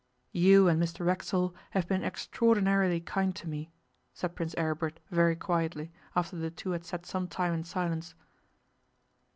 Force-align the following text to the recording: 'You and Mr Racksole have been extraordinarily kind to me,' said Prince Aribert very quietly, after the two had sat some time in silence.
'You 0.31 0.67
and 0.67 0.81
Mr 0.81 1.05
Racksole 1.05 1.53
have 1.69 1.87
been 1.87 2.03
extraordinarily 2.03 2.99
kind 3.01 3.35
to 3.35 3.47
me,' 3.47 3.69
said 4.15 4.35
Prince 4.35 4.55
Aribert 4.55 4.99
very 5.11 5.35
quietly, 5.35 5.91
after 6.15 6.35
the 6.35 6.49
two 6.49 6.71
had 6.71 6.83
sat 6.83 7.05
some 7.05 7.27
time 7.27 7.53
in 7.53 7.63
silence. 7.63 8.15